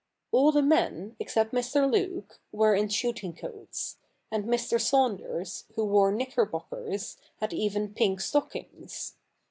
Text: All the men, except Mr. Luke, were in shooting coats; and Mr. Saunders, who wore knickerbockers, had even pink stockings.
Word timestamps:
All 0.31 0.51
the 0.51 0.63
men, 0.63 1.15
except 1.19 1.53
Mr. 1.53 1.87
Luke, 1.87 2.39
were 2.51 2.73
in 2.73 2.89
shooting 2.89 3.35
coats; 3.35 3.97
and 4.31 4.45
Mr. 4.45 4.81
Saunders, 4.81 5.65
who 5.75 5.85
wore 5.85 6.11
knickerbockers, 6.11 7.17
had 7.37 7.53
even 7.53 7.93
pink 7.93 8.19
stockings. 8.19 9.15